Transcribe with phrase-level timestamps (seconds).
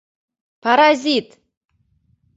[0.63, 1.27] —Паразит!